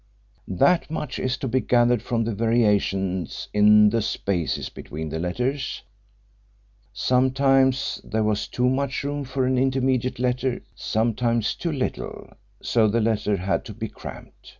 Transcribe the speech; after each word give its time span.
That 0.47 0.89
much 0.89 1.19
is 1.19 1.37
to 1.37 1.47
be 1.47 1.59
gathered 1.59 2.01
from 2.01 2.23
the 2.23 2.33
variations 2.33 3.49
in 3.53 3.91
the 3.91 4.01
spaces 4.01 4.67
between 4.67 5.09
the 5.09 5.19
letters 5.19 5.83
sometimes 6.91 8.01
there 8.03 8.23
was 8.23 8.47
too 8.47 8.67
much 8.67 9.03
room 9.03 9.23
for 9.25 9.45
an 9.45 9.59
intermediate 9.59 10.17
letter, 10.17 10.63
sometimes 10.73 11.53
too 11.53 11.71
little, 11.71 12.33
so 12.63 12.87
the 12.87 12.99
letter 12.99 13.37
had 13.37 13.63
to 13.65 13.75
be 13.75 13.89
cramped. 13.89 14.49